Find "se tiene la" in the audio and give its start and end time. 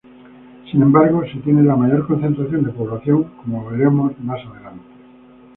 1.31-1.75